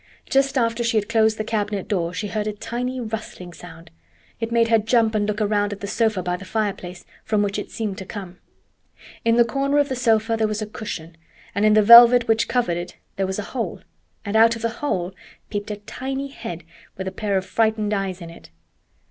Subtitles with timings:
[0.27, 3.91] Just after she had closed the cabinet door she heard a tiny rustling sound.
[4.39, 7.59] It made her jump and look around at the sofa by the fireplace, from which
[7.59, 8.39] it seemed to come.
[9.23, 11.17] In the corner of the sofa there was a cushion,
[11.53, 13.81] and in the velvet which covered it there was a hole,
[14.25, 15.13] and out of the hole
[15.51, 16.63] peeped a tiny head
[16.97, 18.49] with a pair of frightened eyes in it.